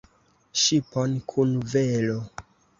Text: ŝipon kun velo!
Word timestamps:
ŝipon 0.61 1.15
kun 1.35 1.55
velo! 1.77 2.19